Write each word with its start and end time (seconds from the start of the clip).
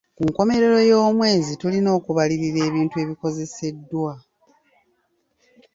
Ku 0.15 0.21
nkomerero 0.29 0.79
y'omwezi 0.89 1.51
tulina 1.61 1.89
okubalirira 1.97 2.59
ebintu 2.69 2.95
ebikozeseddwa. 3.03 4.13